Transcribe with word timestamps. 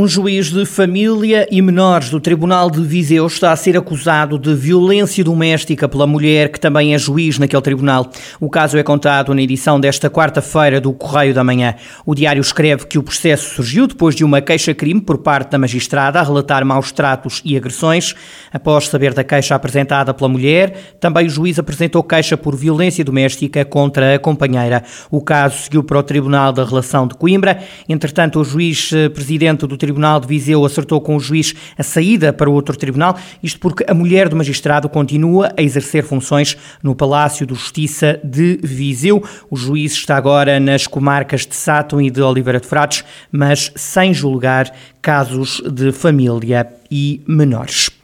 Um 0.00 0.06
juiz 0.06 0.52
de 0.52 0.64
família 0.64 1.44
e 1.50 1.60
menores 1.60 2.08
do 2.08 2.20
Tribunal 2.20 2.70
de 2.70 2.80
Viseu 2.80 3.26
está 3.26 3.50
a 3.50 3.56
ser 3.56 3.76
acusado 3.76 4.38
de 4.38 4.54
violência 4.54 5.24
doméstica 5.24 5.88
pela 5.88 6.06
mulher 6.06 6.52
que 6.52 6.60
também 6.60 6.94
é 6.94 6.98
juiz 6.98 7.36
naquele 7.36 7.60
tribunal. 7.60 8.08
O 8.38 8.48
caso 8.48 8.78
é 8.78 8.82
contado 8.84 9.34
na 9.34 9.42
edição 9.42 9.80
desta 9.80 10.08
quarta-feira 10.08 10.80
do 10.80 10.92
Correio 10.92 11.34
da 11.34 11.42
Manhã. 11.42 11.74
O 12.06 12.14
diário 12.14 12.40
escreve 12.40 12.86
que 12.86 12.96
o 12.96 13.02
processo 13.02 13.56
surgiu 13.56 13.88
depois 13.88 14.14
de 14.14 14.22
uma 14.22 14.40
queixa-crime 14.40 15.00
por 15.00 15.18
parte 15.18 15.50
da 15.50 15.58
magistrada 15.58 16.20
a 16.20 16.22
relatar 16.22 16.64
maus 16.64 16.92
tratos 16.92 17.42
e 17.44 17.56
agressões. 17.56 18.14
Após 18.52 18.86
saber 18.86 19.12
da 19.12 19.24
queixa 19.24 19.56
apresentada 19.56 20.14
pela 20.14 20.28
mulher, 20.28 20.96
também 21.00 21.26
o 21.26 21.30
juiz 21.30 21.58
apresentou 21.58 22.04
queixa 22.04 22.36
por 22.36 22.54
violência 22.54 23.04
doméstica 23.04 23.64
contra 23.64 24.14
a 24.14 24.18
companheira. 24.20 24.84
O 25.10 25.20
caso 25.20 25.64
seguiu 25.64 25.82
para 25.82 25.98
o 25.98 26.04
Tribunal 26.04 26.52
da 26.52 26.64
Relação 26.64 27.04
de 27.08 27.16
Coimbra. 27.16 27.58
Entretanto, 27.88 28.38
o 28.38 28.44
juiz 28.44 28.92
eh, 28.92 29.08
presidente 29.08 29.66
do 29.66 29.76
Tribunal 29.76 29.87
de 29.92 30.26
Viseu 30.26 30.64
acertou 30.64 31.00
com 31.00 31.16
o 31.16 31.20
juiz 31.20 31.54
a 31.76 31.82
saída 31.82 32.32
para 32.32 32.50
outro 32.50 32.76
tribunal, 32.76 33.18
isto 33.42 33.58
porque 33.60 33.84
a 33.88 33.94
mulher 33.94 34.28
do 34.28 34.36
magistrado 34.36 34.88
continua 34.88 35.52
a 35.56 35.62
exercer 35.62 36.04
funções 36.04 36.56
no 36.82 36.94
Palácio 36.94 37.46
de 37.46 37.54
Justiça 37.54 38.20
de 38.22 38.58
Viseu. 38.62 39.22
O 39.50 39.56
juiz 39.56 39.92
está 39.92 40.16
agora 40.16 40.60
nas 40.60 40.86
comarcas 40.86 41.46
de 41.46 41.54
Sátão 41.54 42.00
e 42.00 42.10
de 42.10 42.20
Oliveira 42.20 42.60
de 42.60 42.66
Frades, 42.66 43.04
mas 43.30 43.72
sem 43.74 44.12
julgar 44.14 44.72
casos 45.00 45.62
de 45.70 45.92
família 45.92 46.66
e 46.90 47.22
menores. 47.26 47.97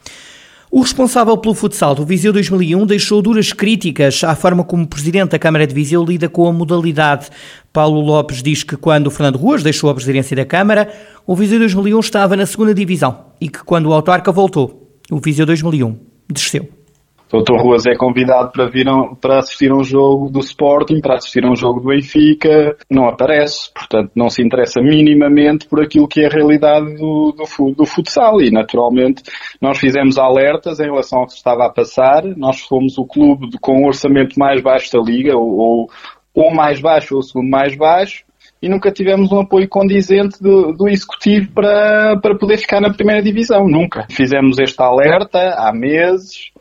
O 0.75 0.81
responsável 0.81 1.37
pelo 1.37 1.55
futsal 1.55 1.95
do 1.95 2.05
Viseu 2.05 2.33
2001 2.33 2.85
deixou 2.85 3.21
duras 3.21 3.53
críticas 3.53 4.21
à 4.25 4.35
forma 4.35 4.61
como 4.61 4.83
o 4.83 4.87
presidente 4.87 5.29
da 5.29 5.39
Câmara 5.39 5.65
de 5.65 5.73
Viseu 5.73 6.03
lida 6.03 6.27
com 6.27 6.45
a 6.49 6.51
modalidade. 6.51 7.29
Paulo 7.71 8.01
Lopes 8.01 8.43
diz 8.43 8.61
que 8.61 8.75
quando 8.75 9.09
Fernando 9.09 9.37
Ruas 9.37 9.63
deixou 9.63 9.89
a 9.89 9.95
presidência 9.95 10.35
da 10.35 10.43
Câmara, 10.43 10.93
o 11.25 11.33
Viseu 11.33 11.59
2001 11.59 11.97
estava 12.01 12.35
na 12.35 12.45
segunda 12.45 12.73
divisão 12.73 13.27
e 13.39 13.47
que 13.47 13.63
quando 13.63 13.85
o 13.85 13.93
autarca 13.93 14.33
voltou, 14.33 14.91
o 15.09 15.21
Viseu 15.21 15.45
2001 15.45 15.97
desceu. 16.29 16.67
Doutor 17.29 17.59
Ruas 17.59 17.85
é 17.85 17.95
convidado 17.95 18.51
para 18.51 18.67
vir 18.67 18.85
para 19.19 19.39
assistir 19.39 19.71
a 19.71 19.75
um 19.75 19.83
jogo 19.83 20.29
do 20.29 20.39
Sporting, 20.39 21.01
para 21.01 21.15
assistir 21.15 21.43
a 21.43 21.49
um 21.49 21.55
jogo 21.55 21.79
do 21.79 21.87
Benfica, 21.87 22.77
não 22.89 23.07
aparece, 23.07 23.71
portanto 23.73 24.11
não 24.15 24.29
se 24.29 24.43
interessa 24.43 24.79
minimamente 24.81 25.67
por 25.67 25.83
aquilo 25.83 26.07
que 26.07 26.21
é 26.21 26.27
a 26.27 26.29
realidade 26.29 26.95
do, 26.95 27.31
do, 27.31 27.71
do 27.71 27.85
futsal. 27.85 28.41
E 28.41 28.51
naturalmente 28.51 29.23
nós 29.59 29.79
fizemos 29.79 30.17
alertas 30.17 30.79
em 30.79 30.85
relação 30.85 31.19
ao 31.19 31.25
que 31.25 31.33
estava 31.33 31.65
a 31.65 31.69
passar, 31.69 32.23
nós 32.37 32.61
fomos 32.61 32.97
o 32.97 33.05
clube 33.05 33.57
com 33.59 33.83
o 33.83 33.87
orçamento 33.87 34.37
mais 34.39 34.61
baixo 34.61 34.91
da 34.93 35.01
liga, 35.01 35.35
ou, 35.35 35.89
mais 36.53 36.79
baixo 36.79 37.15
ou 37.15 37.19
o 37.21 37.23
segundo 37.23 37.49
mais 37.49 37.75
baixo, 37.75 38.23
e 38.61 38.69
nunca 38.69 38.91
tivemos 38.91 39.31
um 39.31 39.41
apoio 39.41 39.67
condizente 39.67 40.41
do, 40.41 40.73
do, 40.73 40.87
executivo 40.87 41.51
para, 41.51 42.17
para 42.19 42.35
poder 42.35 42.57
ficar 42.57 42.81
na 42.81 42.91
primeira 42.91 43.21
divisão, 43.21 43.67
nunca. 43.67 44.07
Fizemos 44.09 44.57
este 44.59 44.81
alerta 44.81 45.55
há 45.57 45.71
meses, 45.73 46.51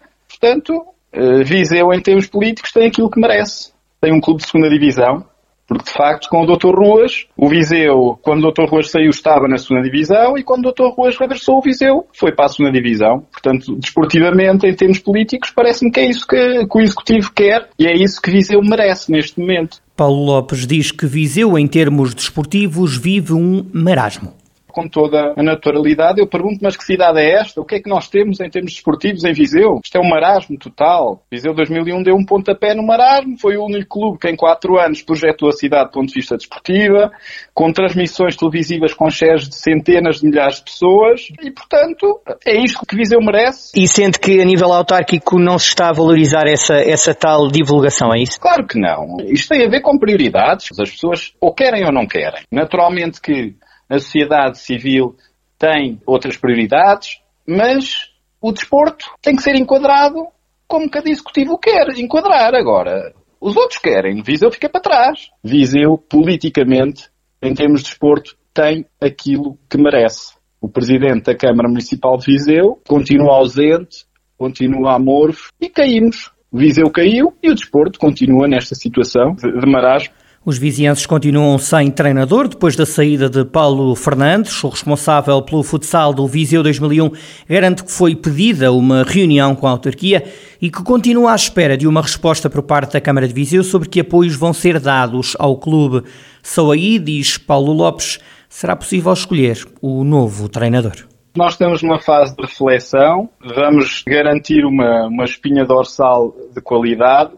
Portanto, 0.45 0.84
eh, 1.11 1.42
Viseu, 1.42 1.91
em 1.91 2.03
termos 2.03 2.27
políticos, 2.27 2.70
tem 2.70 2.87
aquilo 2.87 3.09
que 3.09 3.19
merece. 3.19 3.73
Tem 3.98 4.12
um 4.12 4.20
clube 4.20 4.42
de 4.42 4.47
segunda 4.47 4.69
divisão, 4.69 5.25
porque 5.67 5.84
de 5.84 5.91
facto, 5.91 6.28
com 6.28 6.42
o 6.42 6.47
Dr. 6.47 6.75
Ruas, 6.77 7.25
o 7.34 7.48
Viseu, 7.48 8.19
quando 8.20 8.47
o 8.47 8.53
Dr. 8.53 8.69
Ruas 8.69 8.91
saiu, 8.91 9.09
estava 9.09 9.48
na 9.48 9.56
segunda 9.56 9.83
divisão 9.83 10.37
e 10.37 10.42
quando 10.42 10.67
o 10.67 10.72
Dr. 10.72 10.95
Ruas 10.95 11.17
regressou, 11.17 11.56
o 11.56 11.62
Viseu 11.62 12.06
foi 12.12 12.33
para 12.33 12.45
a 12.45 12.48
segunda 12.50 12.70
divisão. 12.70 13.25
Portanto, 13.33 13.75
desportivamente, 13.77 14.67
em 14.67 14.75
termos 14.75 14.98
políticos, 14.98 15.50
parece-me 15.50 15.91
que 15.91 16.00
é 16.00 16.11
isso 16.11 16.27
que, 16.27 16.67
que 16.67 16.78
o 16.78 16.81
Executivo 16.83 17.33
quer 17.34 17.70
e 17.78 17.87
é 17.87 17.95
isso 17.95 18.20
que 18.20 18.31
Viseu 18.31 18.61
merece 18.61 19.11
neste 19.11 19.41
momento. 19.41 19.78
Paulo 19.97 20.27
Lopes 20.27 20.67
diz 20.67 20.92
que 20.92 21.06
Viseu, 21.06 21.56
em 21.56 21.67
termos 21.67 22.15
desportivos, 22.15 22.99
vive 22.99 23.33
um 23.33 23.65
marasmo 23.72 24.44
com 24.74 24.88
toda 24.88 25.32
a 25.36 25.42
naturalidade. 25.42 26.20
Eu 26.20 26.26
pergunto, 26.26 26.58
mas 26.60 26.76
que 26.76 26.84
cidade 26.84 27.20
é 27.20 27.40
esta? 27.40 27.60
O 27.60 27.64
que 27.64 27.76
é 27.76 27.80
que 27.80 27.88
nós 27.88 28.08
temos 28.08 28.40
em 28.40 28.50
termos 28.50 28.72
desportivos 28.72 29.24
em 29.24 29.32
Viseu? 29.32 29.80
Isto 29.82 29.96
é 29.96 30.00
um 30.00 30.08
marasmo 30.08 30.58
total. 30.58 31.22
Viseu 31.30 31.54
2001 31.54 32.02
deu 32.02 32.16
um 32.16 32.24
pontapé 32.24 32.74
no 32.74 32.84
marasmo, 32.84 33.38
foi 33.38 33.56
o 33.56 33.64
único 33.64 34.00
clube 34.00 34.18
que 34.18 34.28
em 34.28 34.36
quatro 34.36 34.78
anos 34.78 35.02
projetou 35.02 35.48
a 35.48 35.52
cidade 35.52 35.90
do 35.90 35.92
ponto 35.92 36.08
de 36.08 36.14
vista 36.14 36.36
desportiva, 36.36 37.12
com 37.54 37.72
transmissões 37.72 38.36
televisivas 38.36 38.92
com 38.92 39.08
shares 39.08 39.48
de 39.48 39.54
centenas 39.54 40.20
de 40.20 40.26
milhares 40.26 40.56
de 40.56 40.64
pessoas 40.64 41.28
e, 41.41 41.50
portanto, 41.50 42.20
é 42.44 42.56
isto 42.62 42.84
que 42.84 42.96
Viseu 42.96 43.20
merece. 43.20 43.72
E 43.76 43.86
sente 43.86 44.18
que 44.18 44.41
a 44.41 44.44
nível 44.44 44.72
autárquico 44.72 45.38
não 45.38 45.58
se 45.58 45.68
está 45.68 45.91
a 45.91 45.92
valorizar 45.92 46.46
essa, 46.46 46.74
essa 46.74 47.14
tal 47.14 47.48
divulgação, 47.48 48.12
é 48.12 48.20
isso? 48.20 48.41
Claro 48.41 48.66
que 48.66 48.78
não. 48.78 49.16
Isto 49.28 49.50
tem 49.50 49.64
a 49.64 49.70
ver 49.70 49.80
com 49.80 49.98
prioridades. 49.98 50.68
As 50.78 50.91
pessoas 50.91 51.32
ou 51.41 51.54
querem 51.54 51.84
ou 51.84 51.92
não 51.92 52.06
querem. 52.06 52.42
Naturalmente 52.50 53.20
que 53.20 53.54
a 53.89 53.99
sociedade 53.99 54.59
civil 54.59 55.17
tem 55.59 56.00
outras 56.06 56.37
prioridades, 56.37 57.21
mas 57.47 58.11
o 58.41 58.53
desporto 58.53 59.06
tem 59.22 59.37
que 59.37 59.43
ser 59.43 59.55
enquadrado 59.55 60.27
como 60.67 60.91
cada 60.91 61.09
executivo 61.09 61.59
quer 61.59 61.89
enquadrar. 61.97 62.55
Agora, 62.55 63.15
os 63.41 63.56
outros 63.56 63.78
querem, 63.78 64.22
Viseu 64.22 64.50
fica 64.50 64.69
para 64.69 64.81
trás. 64.81 65.28
Viseu, 65.43 65.99
politicamente, 65.99 67.09
em 67.43 67.55
termos 67.55 67.83
de 67.83 67.89
desporto, 67.89 68.37
tem 68.53 68.87
aquilo 69.00 69.59
que 69.69 69.77
merece. 69.77 70.34
O 70.61 70.69
presidente 70.69 71.25
da 71.25 71.37
Câmara 71.37 71.69
Municipal 71.69 72.16
de 72.16 72.27
Viseu 72.27 72.81
continua 72.87 73.37
ausente, 73.37 74.06
continua 74.39 74.95
amorfo 74.95 75.53
e 75.61 75.69
caímos. 75.69 76.33
Viseu 76.51 76.91
caiu 76.91 77.34
e 77.43 77.51
o 77.51 77.55
desporto 77.55 77.99
continua 77.99 78.47
nesta 78.49 78.75
situação 78.75 79.34
de, 79.34 79.71
marasmo 79.71 80.15
os 80.47 80.59
vizienses 80.59 81.06
continuam 81.06 81.56
sem 81.56 81.91
treinador 81.91 82.49
depois 82.49 82.77
da 82.77 82.84
saída 82.84 83.31
de 83.31 83.47
Paulo 83.47 83.94
Fernandes. 83.94 84.62
O 84.62 84.69
responsável 84.69 85.41
pelo 85.41 85.62
futsal 85.62 86.12
do 86.12 86.27
Viseu 86.27 86.62
2001 86.62 87.10
garante 87.49 87.82
que 87.82 87.91
foi 87.91 88.15
pedida 88.15 88.71
uma 88.71 89.04
reunião 89.04 89.54
com 89.54 89.66
a 89.66 89.71
autarquia 89.71 90.22
e 90.60 90.71
que 90.71 90.83
continua 90.83 91.33
à 91.33 91.34
espera 91.34 91.78
de 91.78 91.88
uma 91.88 92.03
resposta 92.03 92.50
por 92.50 92.62
parte 92.62 92.93
da 92.93 93.00
Câmara 93.00 93.27
de 93.27 93.33
Viseu 93.33 93.65
sobre 93.65 93.88
que 93.88 94.00
apoios 94.00 94.37
vão 94.37 94.53
ser 94.53 94.78
dados 94.78 95.34
ao 95.38 95.56
clube. 95.56 96.03
Só 96.43 96.72
aí, 96.72 96.99
diz 96.99 97.38
Paulo 97.38 97.72
Lopes, 97.72 98.21
será 98.47 98.77
possível 98.77 99.15
escolher 99.15 99.66
o 99.81 100.04
novo 100.04 100.47
treinador. 100.49 101.06
Nós 101.34 101.54
estamos 101.54 101.83
numa 101.83 101.99
fase 101.99 102.37
de 102.37 102.43
reflexão, 102.43 103.31
vamos 103.43 104.04
garantir 104.06 104.65
uma, 104.65 105.06
uma 105.06 105.25
espinha 105.25 105.65
dorsal 105.65 106.33
de 106.54 106.60
qualidade 106.60 107.33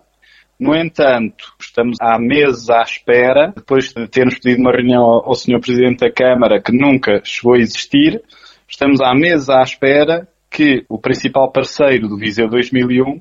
no 0.58 0.74
entanto, 0.74 1.54
estamos 1.60 1.98
há 2.00 2.18
meses 2.18 2.70
à 2.70 2.82
espera, 2.82 3.52
depois 3.54 3.92
de 3.92 4.08
termos 4.08 4.38
pedido 4.38 4.62
uma 4.62 4.72
reunião 4.72 5.02
ao 5.02 5.34
Sr. 5.34 5.60
Presidente 5.60 6.00
da 6.00 6.10
Câmara, 6.10 6.60
que 6.60 6.72
nunca 6.72 7.20
chegou 7.24 7.54
a 7.54 7.58
existir, 7.58 8.22
estamos 8.66 9.00
há 9.00 9.14
meses 9.14 9.50
à 9.50 9.62
espera 9.62 10.26
que 10.50 10.84
o 10.88 10.98
principal 10.98 11.52
parceiro 11.52 12.08
do 12.08 12.16
Viseu 12.16 12.48
2001 12.48 13.20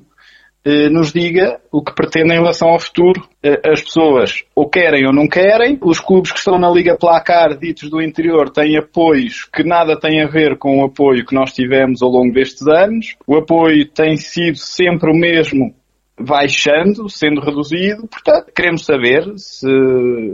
eh, 0.64 0.88
nos 0.88 1.12
diga 1.12 1.60
o 1.70 1.80
que 1.80 1.94
pretende 1.94 2.32
em 2.32 2.38
relação 2.38 2.70
ao 2.70 2.80
futuro. 2.80 3.22
Eh, 3.40 3.60
as 3.70 3.82
pessoas 3.82 4.42
ou 4.52 4.68
querem 4.68 5.06
ou 5.06 5.12
não 5.12 5.28
querem, 5.28 5.78
os 5.80 6.00
clubes 6.00 6.32
que 6.32 6.38
estão 6.38 6.58
na 6.58 6.68
Liga 6.68 6.96
Placar, 6.98 7.56
ditos 7.56 7.88
do 7.88 8.02
interior, 8.02 8.50
têm 8.50 8.76
apoios 8.76 9.44
que 9.44 9.62
nada 9.62 9.96
têm 9.96 10.22
a 10.22 10.26
ver 10.26 10.58
com 10.58 10.80
o 10.80 10.86
apoio 10.86 11.24
que 11.24 11.34
nós 11.34 11.52
tivemos 11.52 12.02
ao 12.02 12.08
longo 12.08 12.32
destes 12.32 12.66
anos. 12.66 13.14
O 13.26 13.36
apoio 13.36 13.86
tem 13.86 14.16
sido 14.16 14.56
sempre 14.56 15.08
o 15.08 15.14
mesmo 15.14 15.72
baixando, 16.18 17.08
sendo 17.08 17.40
reduzido. 17.40 18.06
Portanto, 18.08 18.52
queremos 18.54 18.84
saber 18.84 19.24
se, 19.36 19.68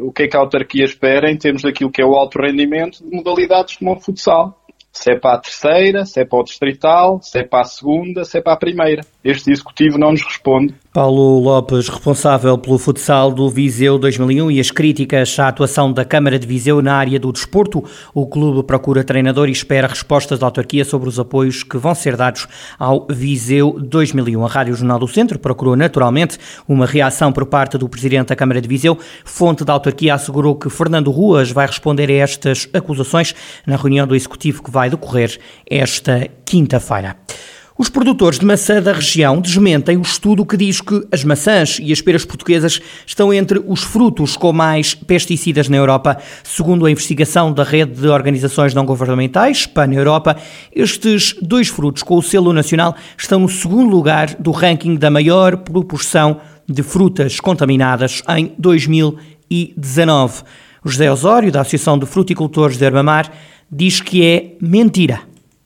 o 0.03 0.13
que 0.13 0.25
é 0.25 0.29
que 0.29 0.37
a 0.37 0.41
autarquia 0.41 0.85
espera 0.85 1.31
em 1.31 1.37
termos 1.37 1.63
daquilo 1.63 1.91
que 1.91 2.01
é 2.01 2.07
o 2.07 2.15
alto 2.15 2.39
rendimento 2.39 3.03
de 3.03 3.15
modalidades 3.15 3.77
como 3.77 3.93
o 3.93 4.01
futsal. 4.01 4.62
Se 4.93 5.13
é 5.13 5.19
para 5.19 5.37
a 5.37 5.39
terceira, 5.39 6.05
se 6.05 6.21
é 6.21 6.25
para 6.25 6.39
o 6.39 6.45
distrital, 6.45 7.21
se 7.23 7.39
é 7.39 7.45
para 7.45 7.63
a 7.63 7.65
segunda, 7.65 8.25
se 8.25 8.39
é 8.39 8.41
para 8.41 8.53
a 8.53 8.57
primeira. 8.57 9.03
Este 9.25 9.51
executivo 9.53 9.99
não 9.99 10.11
nos 10.11 10.23
responde. 10.23 10.75
Paulo 10.93 11.39
Lopes, 11.39 11.89
responsável 11.89 12.59
pelo 12.59 12.77
futsal 12.77 13.33
do 13.33 13.49
Viseu 13.49 13.97
2001 13.97 14.51
e 14.51 14.61
as 14.61 14.71
críticas 14.71 15.39
à 15.39 15.49
atuação 15.49 15.91
da 15.91 16.05
Câmara 16.05 16.39
de 16.39 16.47
Viseu 16.47 16.83
na 16.83 16.95
área 16.95 17.19
do 17.19 17.33
desporto. 17.33 17.83
O 18.13 18.27
clube 18.27 18.63
procura 18.67 19.03
treinador 19.03 19.49
e 19.49 19.53
espera 19.53 19.87
respostas 19.87 20.39
da 20.39 20.47
autarquia 20.47 20.85
sobre 20.85 21.09
os 21.09 21.19
apoios 21.19 21.63
que 21.63 21.79
vão 21.79 21.95
ser 21.95 22.15
dados 22.15 22.47
ao 22.79 23.07
Viseu 23.09 23.79
2001. 23.81 24.45
A 24.45 24.49
Rádio 24.49 24.75
Jornal 24.75 24.99
do 24.99 25.09
Centro 25.09 25.39
procurou 25.39 25.77
naturalmente 25.77 26.37
uma 26.69 26.85
reação 26.85 27.33
por 27.33 27.47
parte 27.47 27.79
do 27.79 27.89
presidente 27.89 28.29
da 28.29 28.37
Câmara 28.37 28.61
de 28.61 28.69
Viseu. 28.69 28.99
Fonte 29.25 29.65
da 29.65 29.73
autarquia 29.73 30.15
assegurou 30.15 30.57
que 30.57 30.69
Fernando 30.69 31.11
Ruas 31.11 31.51
vai 31.51 31.67
responder 31.67 32.11
a 32.11 32.15
estas 32.15 32.69
acusações 32.75 33.35
na 33.67 33.77
reunião 33.77 34.07
do 34.07 34.15
executivo 34.15 34.63
que 34.63 34.71
vai 34.71 34.82
decorrer 34.91 35.39
esta 35.69 36.29
quinta-feira. 36.45 37.17
Os 37.79 37.89
produtores 37.89 38.39
de 38.39 38.45
maçã 38.45 38.83
da 38.83 38.93
região 38.93 39.41
desmentem 39.41 39.97
o 39.97 40.03
estudo 40.03 40.45
que 40.45 40.59
diz 40.59 40.81
que 40.81 41.05
as 41.11 41.25
maçãs 41.25 41.79
e 41.83 41.91
as 41.91 42.03
peras 42.03 42.25
portuguesas 42.25 42.81
estão 43.07 43.33
entre 43.33 43.61
os 43.67 43.83
frutos 43.83 44.37
com 44.37 44.53
mais 44.53 44.95
pesticidas 44.95 45.69
na 45.69 45.79
Europa. 45.79 46.19
Segundo 46.45 46.85
a 46.85 46.91
investigação 46.91 47.51
da 47.51 47.65
rede 47.65 48.01
de 48.01 48.09
organizações 48.09 48.75
não 48.75 48.85
governamentais, 48.85 49.65
PAN 49.67 49.91
Europa, 49.93 50.37
estes 50.71 51.35
dois 51.41 51.69
frutos 51.69 52.03
com 52.03 52.17
o 52.17 52.23
selo 52.23 52.53
nacional 52.53 52.95
estão 53.17 53.41
no 53.41 53.49
segundo 53.49 53.91
lugar 53.91 54.37
do 54.39 54.51
ranking 54.51 54.95
da 54.95 55.11
maior 55.11 55.57
proporção 55.57 56.41
de 56.69 56.83
frutas 56.83 57.41
contaminadas 57.41 58.23
em 58.37 58.53
2019. 58.59 60.43
O 60.85 60.89
José 60.91 61.11
Osório, 61.11 61.51
da 61.51 61.63
Associação 61.63 61.99
de 61.99 62.05
Fruticultores 62.05 62.77
de 62.77 62.85
Herbamar, 62.85 63.33
diz 63.73 64.01
que 64.01 64.23
é 64.23 64.57
mentira. 64.61 65.21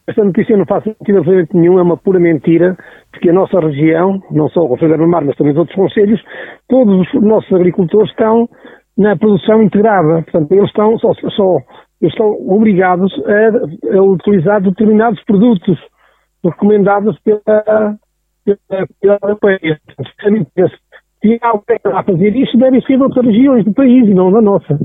Esta 0.06 0.22
notícia 0.22 0.56
não 0.56 0.64
faz 0.64 0.84
sentido 0.84 1.18
absolutamente 1.18 1.56
nenhum, 1.56 1.80
é 1.80 1.82
uma 1.82 1.96
pura 1.96 2.20
mentira, 2.20 2.76
porque 3.10 3.28
a 3.28 3.32
nossa 3.32 3.58
região, 3.58 4.22
não 4.30 4.48
só 4.48 4.60
o 4.60 4.68
Conselho 4.68 4.96
de 4.96 5.04
Mar, 5.04 5.24
mas 5.24 5.36
também 5.36 5.52
os 5.52 5.58
outros 5.58 5.74
conselhos, 5.74 6.22
todos 6.68 7.00
os 7.00 7.22
nossos 7.22 7.52
agricultores 7.52 8.08
estão 8.10 8.48
na 8.96 9.16
produção 9.16 9.60
integrada. 9.62 10.22
Portanto, 10.22 10.52
eles 10.52 10.68
estão, 10.68 10.96
só, 10.98 11.12
só 11.14 11.58
eles 12.00 12.12
estão 12.12 12.30
obrigados 12.48 13.12
a, 13.26 13.96
a, 13.96 14.02
utilizar 14.02 14.62
determinados 14.62 15.22
produtos 15.24 15.76
recomendados 16.44 17.18
pela, 17.20 17.98
pela, 18.44 18.86
pela 19.00 19.18
Europeia. 19.22 19.80
Se 21.20 21.38
há 21.42 21.48
alguém 21.48 21.78
a 21.84 22.02
fazer 22.04 22.36
isso, 22.36 22.56
deve 22.56 22.80
ser 22.82 22.96
de 22.96 23.02
outras 23.02 23.26
regiões 23.26 23.64
do 23.64 23.74
país 23.74 24.06
e 24.06 24.14
não 24.14 24.30
da 24.30 24.40
nossa. 24.40 24.78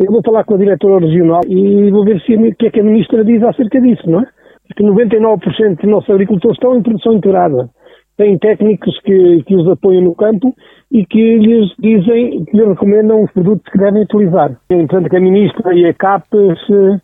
Eu 0.00 0.10
vou 0.10 0.22
falar 0.24 0.44
com 0.44 0.54
a 0.54 0.58
diretora 0.58 1.04
regional 1.04 1.42
e 1.46 1.90
vou 1.90 2.04
ver 2.04 2.20
se, 2.22 2.34
o 2.34 2.54
que 2.56 2.66
é 2.66 2.70
que 2.70 2.80
a 2.80 2.84
ministra 2.84 3.22
diz 3.22 3.42
acerca 3.42 3.78
disso, 3.80 4.08
não 4.08 4.20
é? 4.20 4.26
que 4.74 4.82
99% 4.82 5.76
dos 5.76 5.90
nossos 5.90 6.10
agricultores 6.10 6.56
estão 6.56 6.76
em 6.76 6.82
produção 6.82 7.12
integrada. 7.12 7.68
Têm 8.16 8.38
técnicos 8.38 8.98
que, 9.00 9.42
que 9.44 9.56
os 9.56 9.68
apoiam 9.68 10.02
no 10.02 10.14
campo 10.14 10.54
e 10.92 11.04
que 11.04 11.38
lhes 11.38 11.70
dizem, 11.78 12.44
que 12.44 12.56
lhes 12.56 12.68
recomendam 12.68 13.24
os 13.24 13.32
produtos 13.32 13.70
que 13.70 13.78
devem 13.78 14.02
utilizar. 14.02 14.56
Portanto, 14.68 15.08
que 15.08 15.16
a 15.16 15.20
Ministra 15.20 15.74
e 15.74 15.86
a 15.86 15.94
CAP 15.94 16.24
se, 16.66 17.00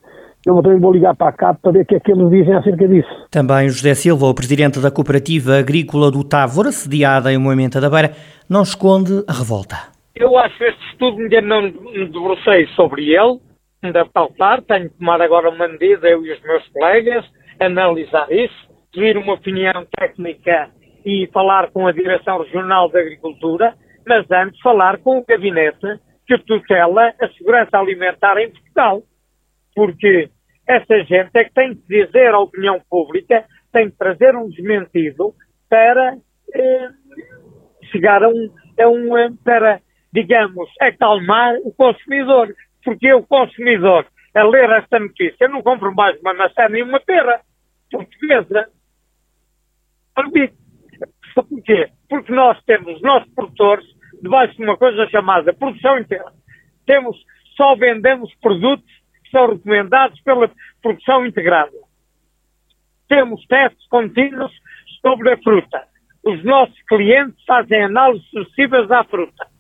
eu 0.47 0.63
também 0.63 0.81
vou 0.81 0.93
ligar 0.93 1.17
para 1.17 1.29
a 1.29 1.33
CAP 1.33 1.61
para 1.63 1.73
ver 1.73 1.83
o 1.83 1.87
que 1.87 1.95
é 1.97 2.01
que 2.01 2.13
eles 2.13 2.31
dizem 2.31 2.55
acerca 2.55 2.89
disso. 2.89 3.09
Também 3.31 3.69
José 3.69 3.95
Silva, 3.95 4.27
o 4.27 4.35
presidente 4.35 4.81
da 4.81 4.91
Cooperativa 4.91 5.59
Agrícola 5.59 6.11
do 6.11 6.23
Távora, 6.23 6.71
sediada 6.71 7.33
em 7.33 7.39
Moimenta 7.39 7.81
da 7.81 7.91
Beira, 7.91 8.13
não 8.49 8.63
esconde 8.63 9.25
a 9.27 9.33
revolta. 9.33 9.96
Eu 10.19 10.39
acho 10.39 10.65
este 10.65 10.83
estudo 10.93 11.21
ainda 11.21 11.43
não 11.43 11.63
me 11.63 12.07
debrucei 12.07 12.67
sobre 12.69 13.15
ele, 13.15 13.39
ainda 13.83 14.07
pautar, 14.07 14.63
tenho 14.63 14.89
que 14.89 14.97
tomar 14.97 15.21
agora 15.21 15.51
uma 15.51 15.69
medida, 15.69 16.09
eu 16.09 16.25
e 16.25 16.33
os 16.33 16.41
meus 16.41 16.67
colegas, 16.69 17.23
analisar 17.61 18.33
isso, 18.33 18.67
pedir 18.91 19.19
uma 19.19 19.35
opinião 19.35 19.87
técnica 19.95 20.71
e 21.05 21.27
falar 21.35 21.71
com 21.71 21.87
a 21.87 21.93
Direção 21.93 22.43
Regional 22.43 22.89
de 22.89 22.99
Agricultura, 22.99 23.75
mas 24.07 24.27
antes 24.31 24.59
falar 24.63 24.97
com 24.99 25.19
o 25.19 25.25
gabinete 25.27 26.01
que 26.27 26.39
tutela 26.39 27.13
a 27.21 27.29
segurança 27.37 27.79
alimentar 27.79 28.39
em 28.39 28.51
Portugal. 28.51 29.03
Porque 29.75 30.31
essa 30.67 31.05
gente 31.05 31.31
é 31.35 31.45
que 31.45 31.53
tem 31.53 31.75
que 31.75 31.83
dizer 31.89 32.33
à 32.33 32.39
opinião 32.39 32.81
pública, 32.89 33.45
tem 33.71 33.91
que 33.91 33.99
trazer 33.99 34.35
um 34.35 34.49
desmentido 34.49 35.35
para 35.69 36.17
eh, 36.55 36.89
chegar 37.93 38.23
a 38.25 38.29
um, 38.31 38.51
a 38.81 38.89
um, 38.89 39.19
eh, 39.19 39.31
para, 39.45 39.81
digamos, 40.17 40.71
acalmar 40.81 41.57
o 41.63 41.73
consumidor. 41.75 42.55
Porque 42.83 43.13
o 43.13 43.23
consumidor, 43.27 44.07
a 44.35 44.43
ler 44.45 44.71
esta 44.71 44.99
notícia, 44.99 45.47
não 45.49 45.63
compro 45.63 45.95
mais 45.95 46.19
uma 46.21 46.33
maçã 46.33 46.69
nem 46.71 46.83
uma 46.83 47.01
pera 47.01 47.41
portuguesa. 47.91 48.71
Porquê? 50.15 51.91
Porque 52.09 52.33
nós 52.33 52.63
temos, 52.65 53.03
nossos 53.03 53.31
produtores, 53.35 53.85
debaixo 54.23 54.57
de 54.57 54.65
uma 54.65 54.79
coisa 54.79 55.07
chamada 55.11 55.53
produção 55.53 55.99
inteira. 55.99 56.33
Temos, 56.87 57.17
só 57.55 57.77
vendemos 57.77 58.35
produtos 58.41 58.91
que 59.23 59.31
são 59.31 59.49
recomendados 59.49 60.19
pela 60.23 60.51
produção 60.81 61.27
integrada. 61.27 61.77
Temos 63.09 63.45
testes 63.47 63.87
contínuos 63.89 64.53
sobre 65.03 65.33
a 65.33 65.37
fruta. 65.39 65.83
Os 66.25 66.43
nossos 66.43 66.81
clientes 66.89 67.45
fazem 67.45 67.83
análises 67.83 68.27
sucessivas 68.31 68.91
à 68.91 69.05
fruta. 69.05 69.56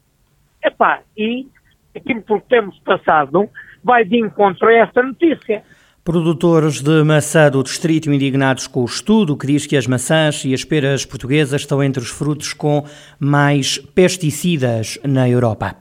Epá, 0.66 1.00
e 1.16 1.46
aquilo 1.94 2.22
que 2.22 2.40
temos 2.48 2.76
passado 2.80 3.48
vai 3.84 4.04
de 4.04 4.18
encontro 4.18 4.66
a 4.66 4.72
esta 4.72 5.00
notícia. 5.00 5.62
Produtores 6.02 6.80
de 6.80 7.02
maçã 7.02 7.50
do 7.50 7.62
distrito 7.62 8.12
indignados 8.12 8.66
com 8.66 8.82
o 8.82 8.84
estudo 8.84 9.36
que 9.36 9.46
diz 9.46 9.66
que 9.66 9.76
as 9.76 9.86
maçãs 9.86 10.44
e 10.44 10.54
as 10.54 10.64
peras 10.64 11.04
portuguesas 11.04 11.62
estão 11.62 11.82
entre 11.82 12.02
os 12.02 12.10
frutos 12.10 12.52
com 12.52 12.84
mais 13.18 13.78
pesticidas 13.78 14.98
na 15.04 15.28
Europa. 15.28 15.76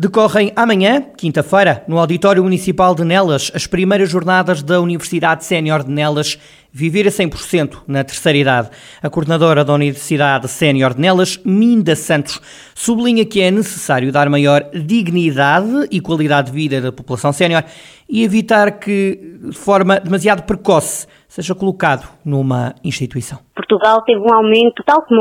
Decorrem 0.00 0.52
amanhã, 0.54 1.02
quinta-feira, 1.16 1.82
no 1.88 1.98
Auditório 1.98 2.44
Municipal 2.44 2.94
de 2.94 3.02
Nelas, 3.02 3.50
as 3.52 3.66
primeiras 3.66 4.08
jornadas 4.08 4.62
da 4.62 4.80
Universidade 4.80 5.44
Sénior 5.44 5.82
de 5.82 5.90
Nelas 5.90 6.38
Viver 6.70 7.08
a 7.08 7.10
100% 7.10 7.78
na 7.88 8.04
terceira 8.04 8.38
idade. 8.38 8.70
A 9.02 9.10
coordenadora 9.10 9.64
da 9.64 9.72
Universidade 9.72 10.46
Sénior 10.46 10.94
de 10.94 11.00
Nelas, 11.00 11.40
Minda 11.44 11.96
Santos, 11.96 12.40
sublinha 12.74 13.24
que 13.24 13.40
é 13.40 13.50
necessário 13.50 14.12
dar 14.12 14.28
maior 14.28 14.70
dignidade 14.72 15.88
e 15.90 16.00
qualidade 16.00 16.52
de 16.52 16.56
vida 16.56 16.80
da 16.80 16.92
população 16.92 17.32
sénior 17.32 17.64
e 18.08 18.22
evitar 18.22 18.78
que, 18.78 19.18
de 19.48 19.56
forma 19.56 19.98
demasiado 19.98 20.44
precoce, 20.44 21.08
seja 21.28 21.54
colocado 21.54 22.08
numa 22.24 22.74
instituição. 22.82 23.38
Portugal 23.54 24.02
teve 24.06 24.20
um 24.20 24.32
aumento, 24.32 24.82
tal 24.86 25.02
como 25.02 25.20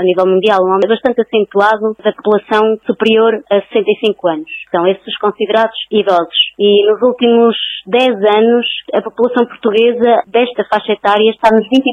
a 0.00 0.02
nível 0.02 0.26
mundial, 0.26 0.58
um 0.64 0.72
aumento 0.72 0.88
bastante 0.88 1.20
acentuado 1.20 1.94
da 2.02 2.12
população 2.12 2.76
superior 2.84 3.38
a 3.50 3.60
65 3.70 4.28
anos. 4.28 4.50
São 4.70 4.86
esses 4.86 5.16
considerados 5.18 5.76
idosos. 5.92 6.34
E 6.58 6.90
nos 6.90 7.00
últimos 7.02 7.54
10 7.86 8.08
anos, 8.10 8.66
a 8.92 9.02
população 9.02 9.46
portuguesa 9.46 10.22
desta 10.26 10.64
faixa 10.64 10.92
etária 10.92 11.30
está 11.30 11.50
nos 11.54 11.68
23%, 11.68 11.84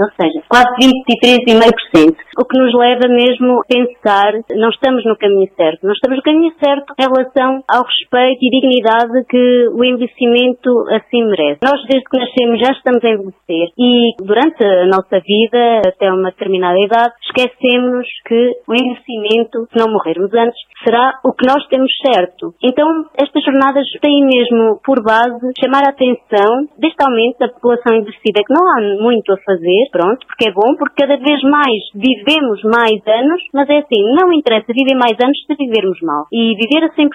ou 0.00 0.10
seja, 0.20 0.42
quase 0.48 0.68
23,5%. 0.76 2.16
O 2.38 2.44
que 2.44 2.58
nos 2.58 2.74
leva 2.74 3.08
mesmo 3.08 3.60
a 3.60 3.66
pensar, 3.66 4.32
não 4.50 4.70
estamos 4.70 5.04
no 5.04 5.16
caminho 5.16 5.48
certo. 5.56 5.86
Não 5.86 5.92
estamos 5.92 6.18
no 6.18 6.22
caminho 6.22 6.52
certo 6.58 6.94
em 6.98 7.02
relação 7.02 7.62
ao 7.70 7.82
respeito 7.84 8.38
e 8.42 8.50
dignidade 8.50 9.24
que 9.28 9.68
o 9.72 9.84
envelhecimento 9.84 10.70
assim 10.90 11.24
merece. 11.24 11.60
Nós, 11.62 11.80
desde 11.86 12.04
que 12.10 12.18
nascemos, 12.18 12.60
já 12.60 12.72
estamos 12.72 12.97
a 13.04 13.10
envelhecer 13.10 13.68
e 13.78 14.14
durante 14.18 14.64
a 14.64 14.86
nossa 14.86 15.20
vida, 15.20 15.82
até 15.86 16.10
uma 16.12 16.30
determinada 16.30 16.78
idade, 16.78 17.14
esquecemos 17.22 18.06
que 18.26 18.50
o 18.66 18.74
envelhecimento, 18.74 19.66
se 19.70 19.78
não 19.78 19.92
morrermos 19.92 20.32
antes, 20.34 20.58
será 20.84 21.18
o 21.24 21.32
que 21.32 21.46
nós 21.46 21.66
temos 21.68 21.90
certo. 22.04 22.54
Então, 22.62 22.86
estas 23.18 23.44
jornadas 23.44 23.86
têm 24.00 24.24
mesmo 24.24 24.80
por 24.84 25.02
base 25.02 25.52
chamar 25.60 25.86
a 25.86 25.90
atenção 25.90 26.66
deste 26.78 27.02
aumento 27.02 27.38
da 27.38 27.48
população 27.48 27.96
envelhecida, 27.96 28.42
que 28.44 28.54
não 28.54 28.64
há 28.66 29.02
muito 29.02 29.32
a 29.32 29.38
fazer, 29.38 29.88
pronto, 29.90 30.26
porque 30.26 30.48
é 30.48 30.52
bom, 30.52 30.74
porque 30.78 31.02
cada 31.02 31.16
vez 31.16 31.40
mais 31.42 31.80
vivemos 31.94 32.62
mais 32.64 33.00
anos, 33.06 33.42
mas 33.52 33.68
é 33.68 33.78
assim, 33.78 34.02
não 34.16 34.32
interessa 34.32 34.72
viver 34.72 34.94
mais 34.94 35.16
anos 35.22 35.38
se 35.46 35.54
vivermos 35.54 35.98
mal. 36.02 36.26
E 36.32 36.54
viver 36.54 36.84
a 36.84 36.90
100%, 36.90 37.08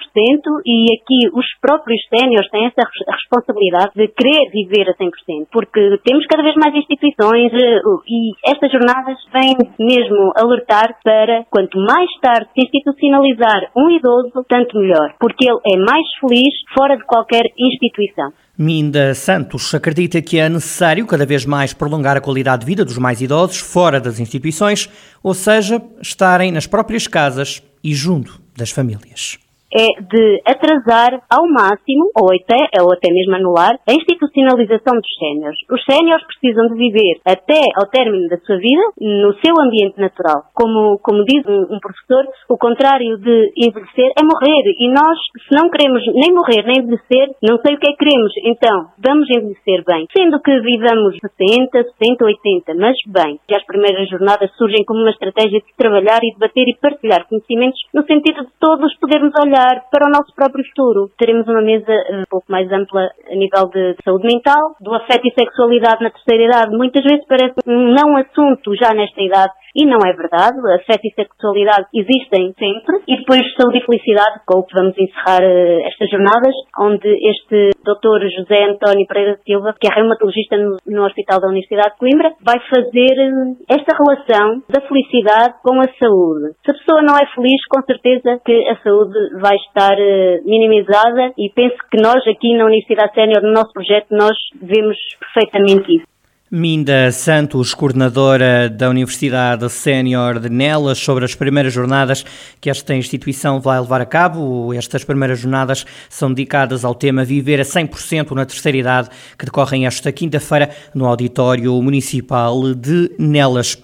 e 0.64 0.86
aqui 0.96 1.30
os 1.32 1.46
próprios 1.60 2.00
séniores 2.08 2.48
têm 2.50 2.66
essa 2.66 2.82
responsabilidade 3.10 3.92
de 3.94 4.08
querer 4.08 4.50
viver 4.50 4.88
a 4.90 4.94
100%, 4.94 5.48
porque 5.50 5.73
temos 6.04 6.26
cada 6.26 6.42
vez 6.42 6.54
mais 6.56 6.74
instituições 6.74 7.52
eh, 7.52 7.80
e 8.08 8.32
estas 8.46 8.70
jornadas 8.70 9.16
vêm 9.32 9.56
mesmo 9.78 10.32
alertar 10.36 10.96
para 11.02 11.44
quanto 11.50 11.78
mais 11.78 12.08
tarde 12.20 12.48
se 12.54 12.66
institucionalizar 12.66 13.70
um 13.76 13.90
idoso, 13.90 14.44
tanto 14.48 14.78
melhor, 14.78 15.14
porque 15.18 15.44
ele 15.48 15.60
é 15.66 15.76
mais 15.78 16.06
feliz 16.20 16.54
fora 16.76 16.96
de 16.96 17.04
qualquer 17.04 17.42
instituição. 17.58 18.32
Minda 18.56 19.14
Santos 19.14 19.74
acredita 19.74 20.22
que 20.22 20.38
é 20.38 20.48
necessário 20.48 21.06
cada 21.06 21.26
vez 21.26 21.44
mais 21.44 21.74
prolongar 21.74 22.16
a 22.16 22.20
qualidade 22.20 22.60
de 22.60 22.66
vida 22.66 22.84
dos 22.84 22.98
mais 22.98 23.20
idosos 23.20 23.58
fora 23.58 24.00
das 24.00 24.20
instituições, 24.20 24.88
ou 25.22 25.34
seja, 25.34 25.82
estarem 26.00 26.52
nas 26.52 26.66
próprias 26.66 27.06
casas 27.06 27.62
e 27.82 27.92
junto 27.92 28.40
das 28.56 28.70
famílias 28.70 29.43
é 29.74 30.00
de 30.00 30.40
atrasar 30.46 31.18
ao 31.26 31.50
máximo, 31.50 32.06
ou 32.14 32.30
até, 32.30 32.70
ou 32.80 32.94
até 32.94 33.10
mesmo 33.10 33.34
anular, 33.34 33.74
a 33.82 33.92
institucionalização 33.92 34.94
dos 34.94 35.14
séniores. 35.18 35.58
Os 35.68 35.82
séniores 35.82 36.24
precisam 36.26 36.68
de 36.68 36.78
viver 36.78 37.18
até 37.26 37.58
ao 37.74 37.90
término 37.90 38.28
da 38.28 38.38
sua 38.38 38.56
vida 38.56 38.84
no 39.00 39.34
seu 39.42 39.54
ambiente 39.58 39.98
natural. 39.98 40.46
Como, 40.54 40.98
como 41.02 41.24
diz 41.24 41.42
um, 41.46 41.74
um 41.74 41.78
professor, 41.82 42.22
o 42.48 42.56
contrário 42.56 43.18
de 43.18 43.50
envelhecer 43.58 44.14
é 44.14 44.22
morrer. 44.22 44.62
E 44.78 44.86
nós, 44.94 45.18
se 45.42 45.52
não 45.58 45.68
queremos 45.68 46.02
nem 46.14 46.30
morrer 46.32 46.62
nem 46.62 46.78
envelhecer, 46.78 47.34
não 47.42 47.58
sei 47.58 47.74
o 47.74 47.78
que 47.78 47.90
é 47.90 47.92
que 47.92 48.04
queremos. 48.04 48.32
Então, 48.44 48.94
vamos 49.02 49.26
envelhecer 49.28 49.82
bem. 49.84 50.06
Sendo 50.16 50.38
que 50.40 50.54
vivamos 50.60 51.18
60, 51.18 51.82
60, 51.98 52.24
80, 52.24 52.74
mas 52.78 52.94
bem. 53.10 53.40
Já 53.50 53.56
as 53.56 53.66
primeiras 53.66 54.08
jornadas 54.08 54.50
surgem 54.56 54.84
como 54.84 55.00
uma 55.00 55.10
estratégia 55.10 55.58
de 55.58 55.74
trabalhar 55.76 56.20
e 56.22 56.32
debater 56.32 56.68
e 56.68 56.78
partilhar 56.78 57.26
conhecimentos 57.26 57.80
no 57.92 58.04
sentido 58.04 58.44
de 58.44 58.52
todos 58.60 58.94
podermos 58.98 59.32
olhar 59.42 59.63
para 59.90 60.06
o 60.06 60.10
nosso 60.10 60.34
próprio 60.34 60.64
futuro. 60.64 61.10
Teremos 61.18 61.46
uma 61.48 61.62
mesa 61.62 61.92
uh, 61.92 62.20
um 62.20 62.24
pouco 62.28 62.50
mais 62.50 62.70
ampla 62.70 63.08
a 63.30 63.34
nível 63.34 63.68
de 63.68 63.96
saúde 64.04 64.26
mental, 64.26 64.76
do 64.80 64.94
afeto 64.94 65.26
e 65.26 65.34
sexualidade 65.34 66.02
na 66.02 66.10
terceira 66.10 66.44
idade. 66.44 66.76
Muitas 66.76 67.02
vezes 67.02 67.24
parece 67.26 67.54
um 67.66 67.92
não 67.92 68.16
assunto 68.16 68.74
já 68.76 68.92
nesta 68.94 69.20
idade 69.20 69.52
e 69.74 69.84
não 69.84 69.98
é 70.06 70.12
verdade. 70.12 70.56
Afeto 70.80 71.04
e 71.04 71.14
sexualidade 71.14 71.86
existem 71.92 72.54
sempre. 72.58 73.02
E 73.08 73.16
depois 73.18 73.42
saúde 73.58 73.78
e 73.78 73.84
felicidade, 73.84 74.40
com 74.46 74.60
o 74.60 74.62
que 74.62 74.74
vamos 74.74 74.94
encerrar 74.96 75.42
uh, 75.42 75.86
estas 75.86 76.08
jornadas, 76.10 76.54
onde 76.78 77.08
este 77.08 77.70
Dr. 77.82 78.22
José 78.38 78.64
António 78.70 79.06
Pereira 79.06 79.38
Silva, 79.44 79.74
que 79.78 79.88
é 79.90 79.94
reumatologista 79.94 80.56
no, 80.56 80.76
no 80.86 81.04
Hospital 81.04 81.40
da 81.40 81.48
Universidade 81.48 81.94
de 81.94 81.98
Coimbra, 81.98 82.32
vai 82.40 82.58
fazer 82.70 83.14
uh, 83.18 83.56
esta 83.68 83.96
relação 83.98 84.62
da 84.68 84.80
felicidade 84.86 85.54
com 85.62 85.80
a 85.80 85.88
saúde. 85.98 86.54
Se 86.64 86.70
a 86.70 86.74
pessoa 86.74 87.02
não 87.02 87.16
é 87.18 87.26
feliz, 87.34 87.60
com 87.68 87.82
certeza 87.82 88.40
que 88.44 88.68
a 88.68 88.76
saúde 88.82 89.18
vai 89.40 89.53
estar 89.54 89.94
uh, 89.94 90.44
minimizada 90.44 91.32
e 91.38 91.50
penso 91.54 91.76
que 91.90 92.00
nós 92.00 92.26
aqui 92.26 92.56
na 92.56 92.64
Universidade 92.64 93.14
Sénior, 93.14 93.42
no 93.42 93.52
nosso 93.52 93.72
projeto, 93.72 94.06
nós 94.10 94.36
vemos 94.60 94.96
perfeitamente 95.18 95.96
isso. 95.96 96.14
Minda 96.56 97.10
Santos, 97.10 97.74
coordenadora 97.74 98.68
da 98.70 98.88
Universidade 98.88 99.68
Sénior 99.70 100.38
de 100.38 100.48
Nelas, 100.48 100.98
sobre 100.98 101.24
as 101.24 101.34
primeiras 101.34 101.72
jornadas 101.72 102.24
que 102.60 102.70
esta 102.70 102.94
instituição 102.94 103.60
vai 103.60 103.80
levar 103.80 104.00
a 104.00 104.06
cabo. 104.06 104.72
Estas 104.72 105.02
primeiras 105.02 105.40
jornadas 105.40 105.84
são 106.08 106.32
dedicadas 106.32 106.84
ao 106.84 106.94
tema 106.94 107.24
Viver 107.24 107.60
a 107.60 107.64
100% 107.64 108.30
na 108.32 108.46
terceira 108.46 108.78
idade, 108.78 109.08
que 109.36 109.46
decorrem 109.46 109.84
esta 109.84 110.12
quinta-feira 110.12 110.70
no 110.94 111.06
Auditório 111.06 111.72
Municipal 111.82 112.72
de 112.72 113.10
Nelas. 113.18 113.76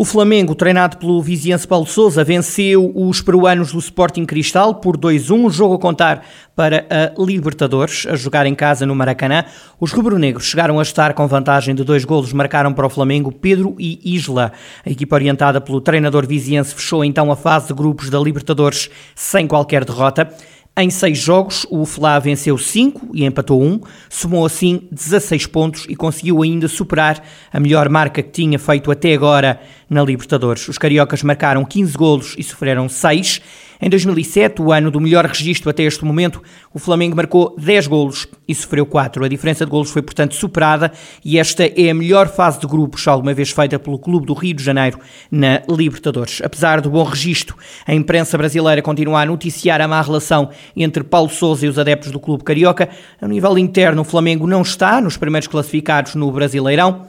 O 0.00 0.04
Flamengo, 0.04 0.54
treinado 0.54 0.96
pelo 0.96 1.20
viziense 1.20 1.66
Paulo 1.66 1.84
Sousa, 1.84 2.22
venceu 2.22 2.92
os 2.94 3.20
peruanos 3.20 3.72
do 3.72 3.80
Sporting 3.80 4.24
Cristal 4.24 4.76
por 4.76 4.96
2-1, 4.96 5.50
jogo 5.50 5.74
a 5.74 5.78
contar 5.80 6.24
para 6.54 6.86
a 6.88 7.20
Libertadores, 7.20 8.06
a 8.06 8.14
jogar 8.14 8.46
em 8.46 8.54
casa 8.54 8.86
no 8.86 8.94
Maracanã. 8.94 9.44
Os 9.80 9.90
rubro-negros 9.90 10.46
chegaram 10.46 10.78
a 10.78 10.82
estar 10.82 11.14
com 11.14 11.26
vantagem 11.26 11.74
de 11.74 11.82
dois 11.82 12.04
golos, 12.04 12.32
marcaram 12.32 12.72
para 12.72 12.86
o 12.86 12.88
Flamengo 12.88 13.32
Pedro 13.32 13.74
e 13.76 14.14
Isla. 14.14 14.52
A 14.86 14.88
equipa 14.88 15.16
orientada 15.16 15.60
pelo 15.60 15.80
treinador 15.80 16.28
viziense 16.28 16.76
fechou 16.76 17.04
então 17.04 17.32
a 17.32 17.34
fase 17.34 17.66
de 17.66 17.74
grupos 17.74 18.08
da 18.08 18.20
Libertadores 18.20 18.88
sem 19.16 19.48
qualquer 19.48 19.84
derrota. 19.84 20.32
Em 20.80 20.90
seis 20.90 21.18
jogos, 21.18 21.66
o 21.70 21.84
Fla 21.84 22.20
venceu 22.20 22.56
5 22.56 23.08
e 23.12 23.24
empatou 23.24 23.60
1, 23.60 23.66
um, 23.66 23.80
somou 24.08 24.46
assim 24.46 24.86
16 24.92 25.46
pontos 25.46 25.86
e 25.88 25.96
conseguiu 25.96 26.40
ainda 26.40 26.68
superar 26.68 27.20
a 27.52 27.58
melhor 27.58 27.88
marca 27.88 28.22
que 28.22 28.30
tinha 28.30 28.60
feito 28.60 28.88
até 28.88 29.12
agora 29.12 29.60
na 29.88 30.02
Libertadores. 30.02 30.68
Os 30.68 30.78
cariocas 30.78 31.22
marcaram 31.22 31.64
15 31.64 31.96
golos 31.96 32.34
e 32.38 32.42
sofreram 32.42 32.88
6 32.88 33.40
em 33.80 33.88
2007, 33.88 34.60
o 34.60 34.72
ano 34.72 34.90
do 34.90 35.00
melhor 35.00 35.24
registro 35.24 35.70
até 35.70 35.84
este 35.84 36.04
momento, 36.04 36.42
o 36.74 36.80
Flamengo 36.80 37.14
marcou 37.14 37.54
10 37.56 37.86
golos 37.86 38.26
e 38.46 38.52
sofreu 38.52 38.84
4. 38.84 39.24
A 39.24 39.28
diferença 39.28 39.64
de 39.64 39.70
golos 39.70 39.90
foi, 39.90 40.02
portanto, 40.02 40.34
superada 40.34 40.90
e 41.24 41.38
esta 41.38 41.64
é 41.64 41.90
a 41.90 41.94
melhor 41.94 42.26
fase 42.28 42.58
de 42.58 42.66
grupos 42.66 43.06
alguma 43.06 43.32
vez 43.32 43.50
feita 43.50 43.78
pelo 43.78 43.96
Clube 43.96 44.26
do 44.26 44.34
Rio 44.34 44.54
de 44.54 44.64
Janeiro 44.64 44.98
na 45.30 45.62
Libertadores. 45.68 46.40
Apesar 46.42 46.80
do 46.80 46.90
bom 46.90 47.04
registro, 47.04 47.56
a 47.86 47.94
imprensa 47.94 48.36
brasileira 48.36 48.82
continua 48.82 49.22
a 49.22 49.26
noticiar 49.26 49.80
a 49.80 49.86
má 49.86 50.02
relação 50.02 50.50
entre 50.76 51.04
Paulo 51.04 51.30
Sousa 51.30 51.64
e 51.64 51.68
os 51.68 51.78
adeptos 51.78 52.10
do 52.10 52.18
Clube 52.18 52.42
Carioca. 52.42 52.88
A 53.22 53.28
nível 53.28 53.56
interno, 53.56 54.02
o 54.02 54.04
Flamengo 54.04 54.44
não 54.44 54.62
está 54.62 55.00
nos 55.00 55.16
primeiros 55.16 55.46
classificados 55.46 56.16
no 56.16 56.32
Brasileirão. 56.32 57.06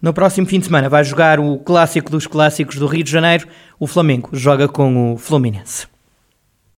No 0.00 0.12
próximo 0.12 0.46
fim 0.46 0.60
de 0.60 0.66
semana 0.66 0.88
vai 0.88 1.02
jogar 1.02 1.40
o 1.40 1.58
clássico 1.58 2.08
dos 2.08 2.24
clássicos 2.24 2.76
do 2.76 2.86
Rio 2.86 3.02
de 3.02 3.10
Janeiro. 3.10 3.48
O 3.80 3.86
Flamengo 3.86 4.30
joga 4.32 4.68
com 4.68 5.14
o 5.14 5.18
Fluminense. 5.18 5.88